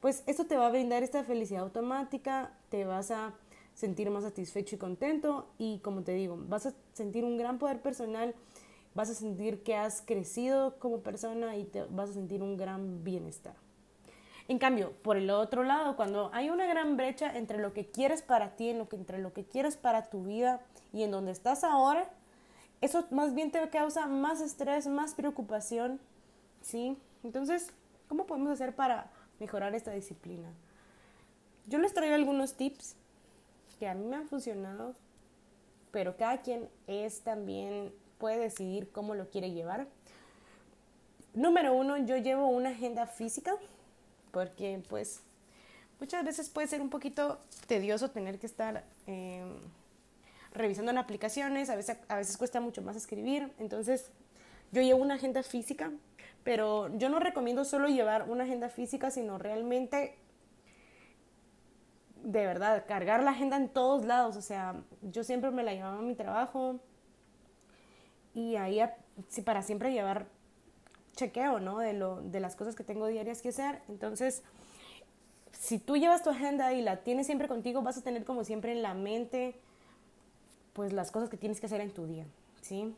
Pues 0.00 0.22
esto 0.26 0.46
te 0.46 0.56
va 0.56 0.66
a 0.66 0.70
brindar 0.70 1.02
esta 1.02 1.24
felicidad 1.24 1.62
automática, 1.62 2.56
te 2.68 2.84
vas 2.84 3.10
a 3.10 3.34
sentir 3.74 4.10
más 4.10 4.22
satisfecho 4.22 4.76
y 4.76 4.78
contento 4.78 5.48
y 5.58 5.78
como 5.80 6.02
te 6.02 6.12
digo, 6.12 6.38
vas 6.48 6.66
a 6.66 6.74
sentir 6.92 7.24
un 7.24 7.38
gran 7.38 7.58
poder 7.58 7.82
personal, 7.82 8.34
vas 8.94 9.10
a 9.10 9.14
sentir 9.14 9.64
que 9.64 9.74
has 9.74 10.02
crecido 10.02 10.78
como 10.78 11.00
persona 11.00 11.56
y 11.56 11.64
te 11.64 11.84
vas 11.86 12.10
a 12.10 12.12
sentir 12.12 12.42
un 12.42 12.56
gran 12.56 13.02
bienestar. 13.02 13.63
En 14.46 14.58
cambio, 14.58 14.92
por 15.02 15.16
el 15.16 15.30
otro 15.30 15.62
lado, 15.62 15.96
cuando 15.96 16.30
hay 16.34 16.50
una 16.50 16.66
gran 16.66 16.96
brecha 16.96 17.34
entre 17.36 17.58
lo 17.58 17.72
que 17.72 17.86
quieres 17.86 18.20
para 18.20 18.56
ti, 18.56 18.68
entre 18.68 19.18
lo 19.18 19.32
que 19.32 19.44
quieres 19.44 19.76
para 19.76 20.10
tu 20.10 20.24
vida 20.24 20.60
y 20.92 21.02
en 21.02 21.10
donde 21.10 21.32
estás 21.32 21.64
ahora, 21.64 22.10
eso 22.82 23.06
más 23.10 23.34
bien 23.34 23.50
te 23.50 23.66
causa 23.70 24.06
más 24.06 24.42
estrés, 24.42 24.86
más 24.86 25.14
preocupación, 25.14 25.98
¿sí? 26.60 26.98
Entonces, 27.22 27.72
¿cómo 28.06 28.26
podemos 28.26 28.50
hacer 28.52 28.74
para 28.74 29.10
mejorar 29.40 29.74
esta 29.74 29.92
disciplina? 29.92 30.52
Yo 31.66 31.78
les 31.78 31.94
traigo 31.94 32.14
algunos 32.14 32.54
tips 32.54 32.96
que 33.78 33.88
a 33.88 33.94
mí 33.94 34.04
me 34.04 34.16
han 34.16 34.28
funcionado, 34.28 34.94
pero 35.90 36.18
cada 36.18 36.42
quien 36.42 36.68
es 36.86 37.22
también, 37.22 37.94
puede 38.18 38.38
decidir 38.38 38.90
cómo 38.92 39.14
lo 39.14 39.30
quiere 39.30 39.52
llevar. 39.52 39.86
Número 41.32 41.74
uno, 41.74 41.96
yo 41.96 42.18
llevo 42.18 42.46
una 42.48 42.70
agenda 42.70 43.06
física 43.06 43.56
porque 44.34 44.82
pues 44.88 45.22
muchas 46.00 46.24
veces 46.24 46.50
puede 46.50 46.66
ser 46.66 46.82
un 46.82 46.90
poquito 46.90 47.38
tedioso 47.66 48.10
tener 48.10 48.38
que 48.38 48.46
estar 48.46 48.84
em, 49.06 49.54
revisando 50.52 50.90
en 50.90 50.98
aplicaciones, 50.98 51.70
a 51.70 51.76
veces, 51.76 51.96
a 52.08 52.16
veces 52.16 52.36
cuesta 52.36 52.60
mucho 52.60 52.82
más 52.82 52.96
escribir, 52.96 53.52
entonces 53.58 54.10
yo 54.72 54.82
llevo 54.82 55.00
una 55.00 55.14
agenda 55.14 55.42
física, 55.42 55.90
pero 56.42 56.94
yo 56.98 57.08
no 57.08 57.20
recomiendo 57.20 57.64
solo 57.64 57.88
llevar 57.88 58.28
una 58.28 58.44
agenda 58.44 58.68
física, 58.68 59.10
sino 59.10 59.38
realmente 59.38 60.18
de 62.24 62.46
verdad, 62.46 62.84
cargar 62.88 63.22
la 63.22 63.32
agenda 63.32 63.56
en 63.56 63.68
todos 63.68 64.04
lados. 64.04 64.36
O 64.36 64.42
sea, 64.42 64.82
yo 65.02 65.22
siempre 65.22 65.50
me 65.50 65.62
la 65.62 65.74
llevaba 65.74 65.98
a 65.98 66.02
mi 66.02 66.14
trabajo 66.14 66.80
y 68.34 68.56
ahí 68.56 68.80
para 69.44 69.62
siempre 69.62 69.92
llevar 69.92 70.26
chequeo, 71.14 71.60
¿no? 71.60 71.78
De, 71.78 71.92
lo, 71.92 72.20
de 72.22 72.40
las 72.40 72.56
cosas 72.56 72.74
que 72.74 72.84
tengo 72.84 73.06
diarias 73.06 73.42
que 73.42 73.50
hacer. 73.50 73.80
Entonces, 73.88 74.42
si 75.52 75.78
tú 75.78 75.96
llevas 75.96 76.22
tu 76.22 76.30
agenda 76.30 76.72
y 76.72 76.82
la 76.82 76.98
tienes 76.98 77.26
siempre 77.26 77.48
contigo, 77.48 77.82
vas 77.82 77.96
a 77.96 78.02
tener 78.02 78.24
como 78.24 78.44
siempre 78.44 78.72
en 78.72 78.82
la 78.82 78.94
mente, 78.94 79.54
pues 80.72 80.92
las 80.92 81.10
cosas 81.10 81.28
que 81.30 81.36
tienes 81.36 81.60
que 81.60 81.66
hacer 81.66 81.80
en 81.80 81.90
tu 81.90 82.06
día, 82.06 82.26
¿sí? 82.60 82.94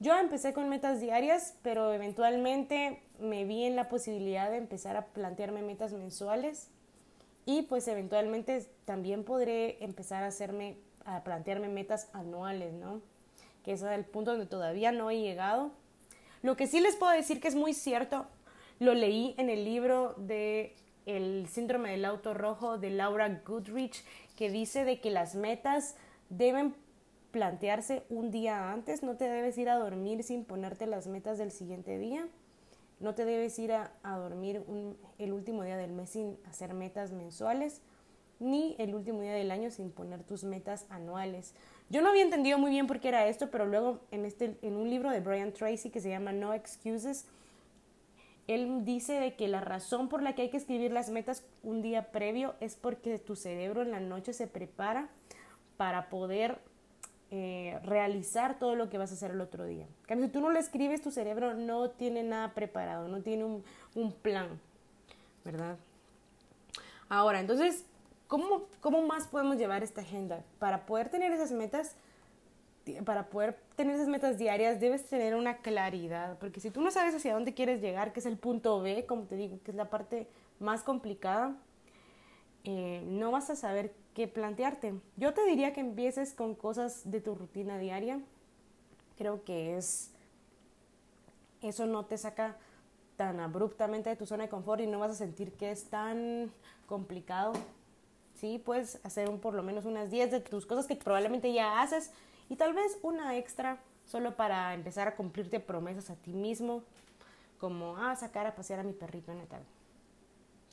Yo 0.00 0.16
empecé 0.18 0.52
con 0.52 0.68
metas 0.68 1.00
diarias, 1.00 1.54
pero 1.62 1.92
eventualmente 1.92 3.00
me 3.20 3.44
vi 3.44 3.64
en 3.64 3.76
la 3.76 3.88
posibilidad 3.88 4.50
de 4.50 4.56
empezar 4.56 4.96
a 4.96 5.06
plantearme 5.06 5.62
metas 5.62 5.92
mensuales 5.92 6.68
y 7.46 7.62
pues 7.62 7.86
eventualmente 7.88 8.66
también 8.84 9.24
podré 9.24 9.82
empezar 9.84 10.24
a 10.24 10.28
hacerme, 10.28 10.76
a 11.04 11.22
plantearme 11.22 11.68
metas 11.68 12.08
anuales, 12.12 12.72
¿no? 12.74 13.00
Que 13.64 13.72
es 13.72 13.82
el 13.82 14.04
punto 14.04 14.32
donde 14.32 14.46
todavía 14.46 14.92
no 14.92 15.10
he 15.10 15.20
llegado. 15.20 15.70
Lo 16.44 16.56
que 16.56 16.66
sí 16.66 16.78
les 16.78 16.94
puedo 16.96 17.10
decir 17.10 17.40
que 17.40 17.48
es 17.48 17.54
muy 17.54 17.72
cierto, 17.72 18.26
lo 18.78 18.92
leí 18.92 19.34
en 19.38 19.48
el 19.48 19.64
libro 19.64 20.12
de 20.18 20.76
El 21.06 21.48
síndrome 21.48 21.92
del 21.92 22.04
auto 22.04 22.34
rojo 22.34 22.76
de 22.76 22.90
Laura 22.90 23.40
Goodrich, 23.46 24.04
que 24.36 24.50
dice 24.50 24.84
de 24.84 25.00
que 25.00 25.08
las 25.08 25.34
metas 25.34 25.96
deben 26.28 26.74
plantearse 27.30 28.02
un 28.10 28.30
día 28.30 28.72
antes, 28.72 29.02
no 29.02 29.16
te 29.16 29.24
debes 29.24 29.56
ir 29.56 29.70
a 29.70 29.78
dormir 29.78 30.22
sin 30.22 30.44
ponerte 30.44 30.86
las 30.86 31.06
metas 31.06 31.38
del 31.38 31.50
siguiente 31.50 31.96
día. 31.96 32.28
No 33.00 33.14
te 33.14 33.24
debes 33.24 33.58
ir 33.58 33.72
a, 33.72 33.90
dormir 34.02 34.66
el 35.16 35.32
último 35.32 35.62
día 35.62 35.78
del 35.78 35.92
mes 35.92 36.10
sin 36.10 36.36
hacer 36.44 36.74
metas 36.74 37.10
mensuales, 37.12 37.80
ni 38.38 38.76
el 38.78 38.94
último 38.94 39.22
día 39.22 39.32
del 39.32 39.50
año 39.50 39.70
sin 39.70 39.90
poner 39.90 40.22
tus 40.24 40.44
metas 40.44 40.84
anuales. 40.90 41.54
Yo 41.90 42.02
no 42.02 42.08
había 42.08 42.22
entendido 42.22 42.58
muy 42.58 42.70
bien 42.70 42.86
por 42.86 43.00
qué 43.00 43.08
era 43.08 43.26
esto, 43.26 43.50
pero 43.50 43.66
luego 43.66 44.00
en, 44.10 44.24
este, 44.24 44.56
en 44.62 44.76
un 44.76 44.88
libro 44.88 45.10
de 45.10 45.20
Brian 45.20 45.52
Tracy 45.52 45.90
que 45.90 46.00
se 46.00 46.08
llama 46.08 46.32
No 46.32 46.54
Excuses, 46.54 47.26
él 48.46 48.84
dice 48.84 49.14
de 49.14 49.34
que 49.36 49.48
la 49.48 49.60
razón 49.60 50.08
por 50.08 50.22
la 50.22 50.34
que 50.34 50.42
hay 50.42 50.50
que 50.50 50.56
escribir 50.56 50.92
las 50.92 51.10
metas 51.10 51.44
un 51.62 51.82
día 51.82 52.10
previo 52.10 52.54
es 52.60 52.76
porque 52.76 53.18
tu 53.18 53.36
cerebro 53.36 53.82
en 53.82 53.90
la 53.90 54.00
noche 54.00 54.32
se 54.32 54.46
prepara 54.46 55.08
para 55.76 56.08
poder 56.10 56.58
eh, 57.30 57.78
realizar 57.84 58.58
todo 58.58 58.76
lo 58.76 58.90
que 58.90 58.98
vas 58.98 59.10
a 59.10 59.14
hacer 59.14 59.30
el 59.30 59.40
otro 59.40 59.64
día. 59.64 59.86
si 60.08 60.28
tú 60.28 60.40
no 60.40 60.50
lo 60.50 60.58
escribes, 60.58 61.02
tu 61.02 61.10
cerebro 61.10 61.54
no 61.54 61.90
tiene 61.90 62.22
nada 62.22 62.54
preparado, 62.54 63.08
no 63.08 63.22
tiene 63.22 63.44
un, 63.44 63.64
un 63.94 64.12
plan, 64.12 64.60
¿verdad? 65.44 65.78
Ahora, 67.08 67.40
entonces, 67.40 67.86
¿cómo, 68.28 68.64
¿cómo 68.80 69.02
más 69.02 69.26
podemos 69.26 69.56
llevar 69.56 69.82
esta 69.82 70.00
agenda? 70.00 70.44
Para 70.58 70.86
poder 70.86 71.08
tener 71.08 71.32
esas 71.32 71.52
metas, 71.52 71.96
para 73.04 73.30
poder 73.30 73.58
tener 73.76 73.94
esas 73.94 74.08
metas 74.08 74.38
diarias 74.38 74.80
debes 74.80 75.06
tener 75.08 75.34
una 75.34 75.58
claridad, 75.58 76.38
porque 76.38 76.60
si 76.60 76.70
tú 76.70 76.80
no 76.80 76.90
sabes 76.90 77.14
hacia 77.14 77.34
dónde 77.34 77.54
quieres 77.54 77.80
llegar, 77.80 78.12
que 78.12 78.20
es 78.20 78.26
el 78.26 78.36
punto 78.36 78.80
B, 78.82 79.06
como 79.06 79.24
te 79.24 79.36
digo, 79.36 79.58
que 79.64 79.70
es 79.70 79.76
la 79.76 79.88
parte 79.88 80.28
más 80.58 80.82
complicada, 80.82 81.56
eh, 82.64 83.02
no 83.06 83.30
vas 83.30 83.50
a 83.50 83.56
saber 83.56 83.92
qué 84.14 84.28
plantearte. 84.28 84.94
Yo 85.16 85.34
te 85.34 85.44
diría 85.44 85.72
que 85.72 85.80
empieces 85.80 86.34
con 86.34 86.54
cosas 86.54 87.10
de 87.10 87.20
tu 87.20 87.34
rutina 87.34 87.78
diaria. 87.78 88.20
Creo 89.16 89.44
que 89.44 89.76
es 89.76 90.14
eso 91.68 91.86
no 91.86 92.04
te 92.04 92.18
saca 92.18 92.56
tan 93.16 93.40
abruptamente 93.40 94.10
de 94.10 94.16
tu 94.16 94.26
zona 94.26 94.44
de 94.44 94.48
confort 94.48 94.80
y 94.80 94.86
no 94.86 94.98
vas 94.98 95.12
a 95.12 95.14
sentir 95.14 95.52
que 95.52 95.70
es 95.70 95.84
tan 95.84 96.52
complicado. 96.86 97.52
Sí, 98.34 98.58
puedes 98.58 99.00
hacer 99.04 99.28
un, 99.28 99.38
por 99.38 99.54
lo 99.54 99.62
menos 99.62 99.84
unas 99.84 100.10
10 100.10 100.30
de 100.30 100.40
tus 100.40 100.66
cosas 100.66 100.86
que 100.86 100.96
probablemente 100.96 101.52
ya 101.52 101.80
haces 101.80 102.10
y 102.48 102.56
tal 102.56 102.74
vez 102.74 102.98
una 103.02 103.36
extra 103.36 103.78
solo 104.04 104.36
para 104.36 104.74
empezar 104.74 105.08
a 105.08 105.16
cumplirte 105.16 105.60
promesas 105.60 106.10
a 106.10 106.16
ti 106.16 106.32
mismo, 106.32 106.82
como 107.58 107.96
ah, 107.96 108.14
sacar 108.16 108.46
a 108.46 108.54
pasear 108.54 108.80
a 108.80 108.82
mi 108.82 108.92
perrito 108.92 109.32
en 109.32 109.38
la. 109.38 109.46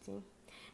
¿Sí? 0.04 0.12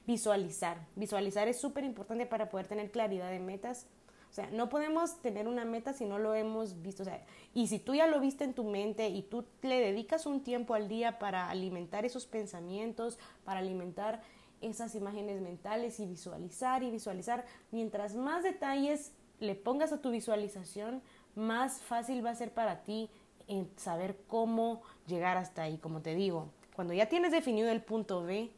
Visualizar. 0.06 0.78
Visualizar 0.96 1.48
es 1.48 1.60
súper 1.60 1.84
importante 1.84 2.26
para 2.26 2.50
poder 2.50 2.68
tener 2.68 2.90
claridad 2.92 3.30
de 3.30 3.40
metas. 3.40 3.86
O 4.30 4.34
sea, 4.34 4.50
no 4.52 4.70
podemos 4.70 5.22
tener 5.22 5.48
una 5.48 5.66
meta 5.66 5.94
si 5.94 6.06
no 6.06 6.20
lo 6.20 6.34
hemos 6.34 6.82
visto. 6.82 7.04
O 7.04 7.06
sea, 7.06 7.24
y 7.54 7.68
si 7.68 7.80
tú 7.80 7.96
ya 7.96 8.08
lo 8.08 8.20
viste 8.20 8.44
en 8.44 8.54
tu 8.54 8.64
mente 8.64 9.10
y 9.10 9.22
tú 9.22 9.46
le 9.62 9.80
dedicas 9.80 10.26
un 10.26 10.44
tiempo 10.44 10.74
al 10.74 10.88
día 10.88 11.20
para 11.20 11.50
alimentar 11.50 12.06
esos 12.06 12.26
pensamientos, 12.26 13.20
para 13.46 13.60
alimentar 13.60 14.22
esas 14.62 14.96
imágenes 14.96 15.42
mentales 15.42 16.00
y 16.00 16.06
visualizar 16.06 16.84
y 16.84 16.92
visualizar, 16.92 17.46
mientras 17.72 18.16
más 18.16 18.44
detalles 18.44 19.14
le 19.40 19.56
pongas 19.56 19.92
a 19.92 20.02
tu 20.02 20.12
visualización, 20.12 21.02
más 21.36 21.82
fácil 21.82 22.26
va 22.26 22.32
a 22.32 22.36
ser 22.36 22.52
para 22.52 22.84
ti 22.84 23.10
en 23.48 23.70
saber 23.78 24.18
cómo 24.28 24.82
llegar 25.06 25.38
hasta 25.38 25.64
ahí. 25.64 25.78
Como 25.78 26.02
te 26.02 26.16
digo, 26.16 26.50
cuando 26.76 26.94
ya 26.94 27.08
tienes 27.08 27.32
definido 27.32 27.70
el 27.70 27.82
punto 27.82 28.24
B, 28.24 28.52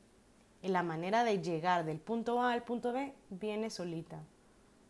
la 0.61 0.83
manera 0.83 1.23
de 1.23 1.41
llegar 1.41 1.85
del 1.85 1.99
punto 1.99 2.41
A 2.41 2.51
al 2.51 2.63
punto 2.63 2.91
B 2.91 3.13
viene 3.29 3.69
solita, 3.69 4.21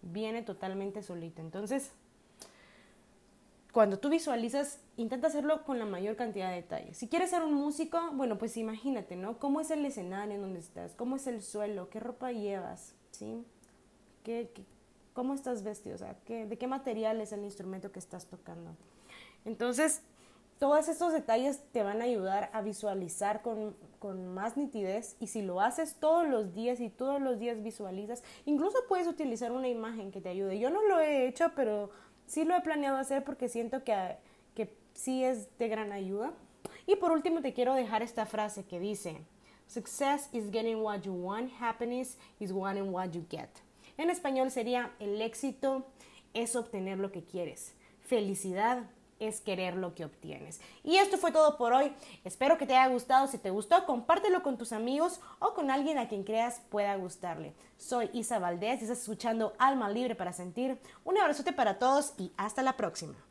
viene 0.02 0.42
totalmente 0.42 1.04
solita. 1.04 1.42
Entonces, 1.42 1.92
cuando 3.80 3.98
tú 3.98 4.10
visualizas, 4.10 4.82
intenta 4.98 5.28
hacerlo 5.28 5.64
con 5.64 5.80
la 5.80 5.86
mayor 5.86 6.18
cantidad 6.18 6.50
de 6.50 6.58
detalles. 6.58 6.98
Si 6.98 7.08
quieres 7.08 7.30
ser 7.30 7.44
un 7.44 7.54
músico, 7.54 7.98
bueno, 8.12 8.38
pues 8.38 8.58
imagínate, 8.58 9.16
¿no? 9.16 9.40
¿Cómo 9.40 9.62
es 9.62 9.72
el 9.72 9.86
escenario 9.86 10.36
en 10.36 10.42
donde 10.42 10.60
estás? 10.60 10.96
¿Cómo 10.96 11.16
es 11.16 11.28
el 11.28 11.42
suelo? 11.42 11.90
¿Qué 11.90 12.02
ropa 12.02 12.34
llevas? 12.34 12.94
¿Sí? 13.12 13.46
¿Qué, 14.26 14.52
cómo 15.14 15.34
estás 15.34 15.64
vestido? 15.64 15.96
¿de 16.28 16.58
qué 16.58 16.68
material 16.68 17.22
es 17.22 17.32
el 17.32 17.46
instrumento 17.46 17.94
que 17.94 18.00
estás 18.00 18.26
tocando? 18.26 18.76
Entonces, 19.46 20.02
todos 20.60 20.90
estos 20.90 21.14
detalles 21.14 21.64
te 21.72 21.82
van 21.82 22.02
a 22.02 22.04
ayudar 22.04 22.50
a 22.52 22.62
visualizar 22.62 23.42
con, 23.42 23.76
más 24.34 24.58
nitidez 24.58 25.16
y 25.22 25.28
si 25.28 25.42
lo 25.42 25.62
haces 25.62 25.96
todos 25.96 26.28
los 26.28 26.54
días 26.54 26.82
y 26.82 26.90
todos 26.90 27.22
los 27.22 27.40
días 27.40 27.64
visualizas, 27.64 28.24
incluso 28.46 28.78
puedes 28.90 29.08
utilizar 29.08 29.54
una 29.54 29.70
imagen 29.70 30.12
que 30.12 30.20
te 30.20 30.28
ayude. 30.28 30.60
Yo 30.60 30.70
no 30.70 30.86
lo 30.86 31.00
he 31.00 31.28
hecho, 31.28 31.54
pero 31.56 31.92
sí 32.30 32.46
lo 32.46 32.56
he 32.56 32.62
planeado 32.62 32.98
hacer 32.98 33.24
porque 33.24 33.50
siento 33.50 33.84
que, 33.84 34.16
que 34.56 34.70
sí 34.94 35.24
es 35.24 35.48
de 35.58 35.68
gran 35.68 35.92
ayuda. 35.92 36.32
Y 36.86 36.96
por 36.96 37.12
último 37.12 37.42
te 37.42 37.54
quiero 37.54 37.74
dejar 37.74 38.02
esta 38.04 38.26
frase 38.26 38.64
que 38.64 38.80
dice, 38.80 39.18
Success 39.68 40.30
is 40.32 40.50
getting 40.52 40.82
what 40.82 41.02
you 41.02 41.14
want, 41.14 41.52
happiness 41.60 42.18
is 42.40 42.52
wanting 42.52 42.92
what 42.92 43.12
you 43.12 43.26
get. 43.30 43.50
En 43.98 44.10
español 44.10 44.50
sería, 44.50 44.92
el 45.00 45.22
éxito 45.22 45.86
es 46.34 46.56
obtener 46.56 47.00
lo 47.00 47.12
que 47.12 47.24
quieres. 47.24 47.74
Felicidad 48.02 48.84
es 49.20 49.42
querer 49.42 49.76
lo 49.76 49.94
que 49.94 50.06
obtienes. 50.06 50.62
Y 50.84 50.98
esto 50.98 51.18
fue 51.18 51.32
todo 51.32 51.58
por 51.58 51.74
hoy. 51.74 51.94
Espero 52.24 52.58
que 52.58 52.66
te 52.66 52.76
haya 52.76 52.92
gustado. 52.92 53.28
Si 53.28 53.38
te 53.38 53.50
gustó, 53.50 53.86
compártelo 53.86 54.44
con 54.44 54.58
tus 54.58 54.72
amigos 54.72 55.20
o 55.40 55.54
con 55.54 55.72
alguien 55.72 55.98
a 55.98 56.08
quien 56.08 56.24
creas 56.24 56.62
pueda 56.70 56.96
gustarle. 56.96 57.54
Soy 57.78 58.10
Isa 58.14 58.40
Valdés 58.40 58.82
y 58.82 58.84
estás 58.84 59.02
escuchando 59.02 59.54
Alma 59.58 59.90
Libre 59.90 60.16
para 60.16 60.34
Sentir. 60.34 60.80
Un 61.04 61.18
abrazote 61.18 61.54
para 61.54 61.80
todos 61.80 62.14
y 62.18 62.32
hasta 62.38 62.64
la 62.64 62.78
próxima. 62.78 63.29